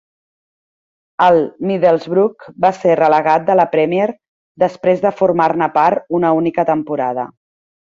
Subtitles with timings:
[1.25, 1.37] El
[1.71, 4.11] Middlesbrough va ser relegat de la Premier
[4.67, 7.33] després de formar-ne part una única temporada.